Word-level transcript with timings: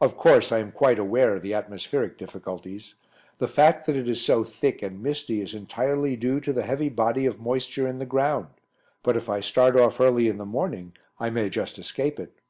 "Of 0.00 0.16
course, 0.16 0.52
I 0.52 0.60
am 0.60 0.72
quite 0.72 0.98
aware 0.98 1.36
of 1.36 1.42
the 1.42 1.52
atmospheric 1.52 2.16
difficulties. 2.16 2.94
The 3.36 3.46
fact 3.46 3.84
that 3.84 3.94
it 3.94 4.08
is 4.08 4.22
so 4.24 4.42
thick 4.42 4.80
and 4.80 5.02
misty 5.02 5.42
is 5.42 5.52
entirely 5.52 6.16
due 6.16 6.40
to 6.40 6.54
the 6.54 6.62
heavy 6.64 6.88
body 6.88 7.26
of 7.26 7.38
moisture 7.42 7.86
in 7.86 7.98
the 7.98 8.06
ground 8.06 8.46
but 9.02 9.18
if 9.18 9.28
I 9.28 9.40
start 9.40 9.76
off 9.78 10.00
early 10.00 10.28
in 10.28 10.38
the 10.38 10.46
morning 10.46 10.94
I 11.18 11.28
may 11.28 11.50
just 11.50 11.78
escape 11.78 12.18
it." 12.18 12.40